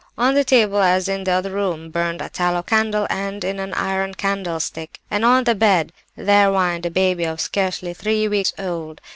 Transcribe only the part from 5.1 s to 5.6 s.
and on the